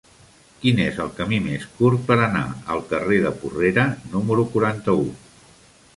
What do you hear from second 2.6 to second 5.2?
al carrer de Porrera número quaranta-u?